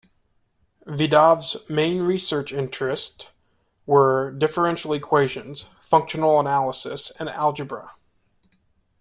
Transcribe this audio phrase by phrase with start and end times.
[0.87, 3.29] Vidav's main research interest
[3.85, 7.91] were differential equations, functional analysis and algebra.